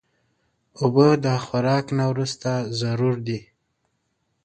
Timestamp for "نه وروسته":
1.97-2.49